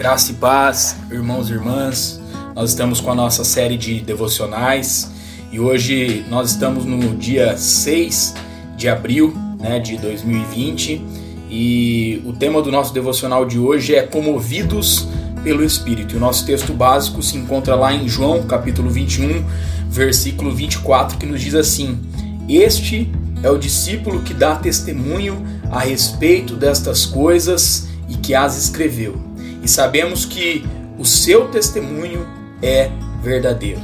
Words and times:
Graça 0.00 0.32
e 0.32 0.34
paz, 0.36 0.96
irmãos 1.10 1.50
e 1.50 1.52
irmãs. 1.52 2.18
Nós 2.54 2.70
estamos 2.70 3.02
com 3.02 3.10
a 3.10 3.14
nossa 3.14 3.44
série 3.44 3.76
de 3.76 4.00
devocionais 4.00 5.10
e 5.52 5.60
hoje 5.60 6.24
nós 6.30 6.52
estamos 6.52 6.86
no 6.86 7.14
dia 7.14 7.54
6 7.54 8.34
de 8.78 8.88
abril 8.88 9.36
né, 9.58 9.78
de 9.78 9.98
2020 9.98 11.02
e 11.50 12.22
o 12.24 12.32
tema 12.32 12.62
do 12.62 12.72
nosso 12.72 12.94
devocional 12.94 13.44
de 13.44 13.58
hoje 13.58 13.94
é 13.94 14.00
Comovidos 14.00 15.06
pelo 15.44 15.62
Espírito. 15.62 16.14
E 16.14 16.16
o 16.16 16.20
nosso 16.20 16.46
texto 16.46 16.72
básico 16.72 17.22
se 17.22 17.36
encontra 17.36 17.74
lá 17.74 17.92
em 17.92 18.08
João, 18.08 18.44
capítulo 18.44 18.88
21, 18.88 19.44
versículo 19.90 20.50
24, 20.50 21.18
que 21.18 21.26
nos 21.26 21.42
diz 21.42 21.54
assim: 21.54 22.00
Este 22.48 23.12
é 23.42 23.50
o 23.50 23.58
discípulo 23.58 24.22
que 24.22 24.32
dá 24.32 24.56
testemunho 24.56 25.44
a 25.70 25.80
respeito 25.80 26.56
destas 26.56 27.04
coisas 27.04 27.86
e 28.08 28.16
que 28.16 28.34
as 28.34 28.56
escreveu 28.56 29.28
e 29.62 29.68
sabemos 29.68 30.24
que 30.24 30.64
o 30.98 31.04
seu 31.04 31.48
testemunho 31.48 32.26
é 32.62 32.90
verdadeiro. 33.22 33.80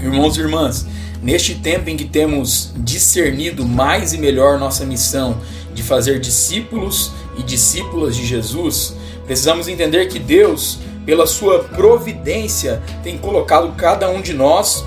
Irmãos 0.00 0.36
e 0.36 0.40
irmãs, 0.40 0.86
neste 1.22 1.54
tempo 1.54 1.88
em 1.88 1.96
que 1.96 2.04
temos 2.04 2.72
discernido 2.76 3.64
mais 3.64 4.12
e 4.12 4.18
melhor 4.18 4.58
nossa 4.58 4.84
missão 4.84 5.40
de 5.72 5.82
fazer 5.82 6.20
discípulos 6.20 7.12
e 7.38 7.42
discípulas 7.42 8.16
de 8.16 8.26
Jesus, 8.26 8.94
precisamos 9.24 9.68
entender 9.68 10.06
que 10.08 10.18
Deus, 10.18 10.78
pela 11.06 11.26
sua 11.26 11.60
providência, 11.64 12.82
tem 13.02 13.16
colocado 13.16 13.72
cada 13.76 14.10
um 14.10 14.20
de 14.20 14.32
nós 14.32 14.84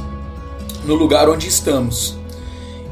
no 0.83 0.95
lugar 0.95 1.29
onde 1.29 1.47
estamos. 1.47 2.17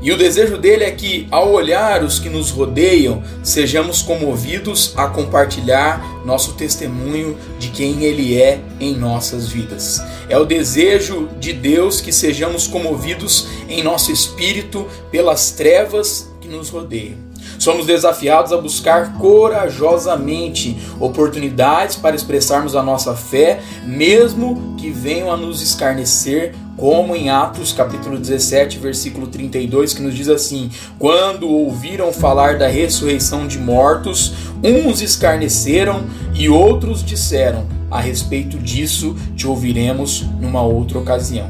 E 0.03 0.11
o 0.11 0.17
desejo 0.17 0.57
dele 0.57 0.83
é 0.83 0.91
que, 0.91 1.29
ao 1.31 1.53
olhar 1.53 2.03
os 2.03 2.19
que 2.19 2.27
nos 2.27 2.49
rodeiam, 2.49 3.23
sejamos 3.41 4.01
comovidos 4.01 4.93
a 4.97 5.07
compartilhar 5.07 6.21
nosso 6.25 6.55
testemunho 6.55 7.37
de 7.57 7.69
quem 7.69 8.03
ele 8.03 8.37
é 8.37 8.59
em 8.81 8.93
nossas 8.97 9.47
vidas. 9.47 10.03
É 10.27 10.37
o 10.37 10.43
desejo 10.43 11.29
de 11.39 11.53
Deus 11.53 12.01
que 12.01 12.11
sejamos 12.11 12.67
comovidos 12.67 13.47
em 13.69 13.81
nosso 13.81 14.11
espírito 14.11 14.85
pelas 15.09 15.51
trevas 15.51 16.29
que 16.41 16.49
nos 16.49 16.67
rodeiam. 16.67 17.17
Somos 17.57 17.85
desafiados 17.85 18.51
a 18.51 18.57
buscar 18.57 19.17
corajosamente 19.17 20.77
oportunidades 20.99 21.95
para 21.95 22.13
expressarmos 22.13 22.75
a 22.75 22.83
nossa 22.83 23.15
fé, 23.15 23.61
mesmo 23.85 24.75
que 24.77 24.89
venham 24.89 25.31
a 25.31 25.37
nos 25.37 25.61
escarnecer 25.61 26.53
como 26.77 27.15
em 27.15 27.29
Atos 27.29 27.71
capítulo 27.71 28.17
17, 28.17 28.79
versículo 28.79 29.27
32, 29.27 29.93
que 29.93 30.01
nos 30.01 30.15
diz 30.15 30.29
assim: 30.29 30.69
Quando 30.97 31.47
ouviram 31.47 32.11
falar 32.11 32.57
da 32.57 32.67
ressurreição 32.67 33.47
de 33.47 33.59
mortos, 33.59 34.33
uns 34.63 35.01
escarneceram 35.01 36.03
e 36.33 36.49
outros 36.49 37.03
disseram: 37.03 37.65
A 37.89 37.99
respeito 37.99 38.57
disso 38.57 39.15
te 39.35 39.47
ouviremos 39.47 40.25
numa 40.39 40.61
outra 40.61 40.97
ocasião. 40.97 41.47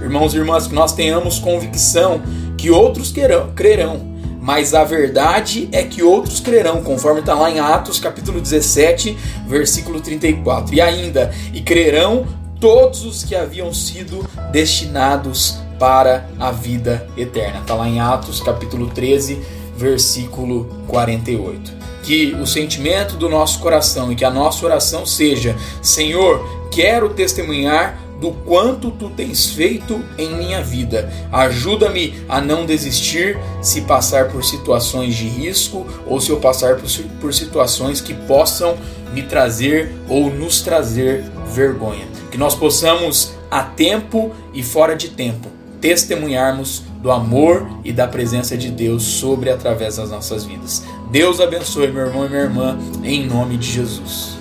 Irmãos 0.00 0.34
e 0.34 0.36
irmãs, 0.36 0.66
que 0.66 0.74
nós 0.74 0.92
tenhamos 0.92 1.38
convicção 1.38 2.20
que 2.56 2.70
outros 2.70 3.10
querão, 3.10 3.52
crerão, 3.54 4.00
mas 4.40 4.74
a 4.74 4.84
verdade 4.84 5.68
é 5.72 5.82
que 5.82 6.02
outros 6.02 6.38
crerão, 6.38 6.82
conforme 6.82 7.20
está 7.20 7.34
lá 7.34 7.50
em 7.50 7.58
Atos 7.58 7.98
capítulo 7.98 8.40
17, 8.40 9.16
versículo 9.46 10.00
34. 10.00 10.74
E 10.74 10.80
ainda, 10.80 11.32
e 11.52 11.60
crerão 11.60 12.24
todos 12.60 13.04
os 13.04 13.22
que 13.22 13.34
haviam 13.34 13.72
sido 13.72 14.28
destinados 14.50 15.58
para 15.78 16.28
a 16.38 16.50
vida 16.50 17.06
eterna. 17.16 17.60
Está 17.60 17.74
lá 17.74 17.88
em 17.88 18.00
Atos 18.00 18.40
capítulo 18.40 18.88
13, 18.88 19.40
versículo 19.76 20.64
48. 20.88 21.76
Que 22.02 22.34
o 22.40 22.46
sentimento 22.46 23.16
do 23.16 23.28
nosso 23.28 23.58
coração 23.58 24.12
e 24.12 24.16
que 24.16 24.24
a 24.24 24.30
nossa 24.30 24.64
oração 24.64 25.04
seja: 25.04 25.56
Senhor, 25.82 26.68
quero 26.70 27.10
testemunhar 27.10 28.00
do 28.20 28.30
quanto 28.30 28.90
tu 28.90 29.10
tens 29.10 29.50
feito 29.50 30.02
em 30.16 30.34
minha 30.36 30.62
vida. 30.62 31.12
Ajuda-me 31.30 32.14
a 32.28 32.40
não 32.40 32.64
desistir 32.64 33.38
se 33.60 33.82
passar 33.82 34.28
por 34.28 34.42
situações 34.42 35.14
de 35.14 35.28
risco 35.28 35.86
ou 36.06 36.18
se 36.20 36.30
eu 36.30 36.38
passar 36.38 36.76
por, 37.20 37.34
situações 37.34 38.00
que 38.00 38.14
possam 38.14 38.78
me 39.12 39.22
trazer 39.22 39.92
ou 40.08 40.30
nos 40.30 40.62
trazer 40.62 41.24
vergonha 41.52 42.15
que 42.30 42.38
nós 42.38 42.54
possamos, 42.54 43.34
a 43.50 43.62
tempo 43.62 44.32
e 44.52 44.62
fora 44.62 44.94
de 44.94 45.10
tempo, 45.10 45.48
testemunharmos 45.80 46.82
do 47.00 47.10
amor 47.10 47.68
e 47.84 47.92
da 47.92 48.08
presença 48.08 48.56
de 48.56 48.70
Deus 48.70 49.02
sobre 49.02 49.50
através 49.50 49.96
das 49.96 50.10
nossas 50.10 50.44
vidas. 50.44 50.84
Deus 51.10 51.40
abençoe 51.40 51.88
meu 51.88 52.06
irmão 52.06 52.26
e 52.26 52.28
minha 52.28 52.42
irmã, 52.42 52.78
em 53.04 53.26
nome 53.26 53.56
de 53.56 53.70
Jesus. 53.70 54.35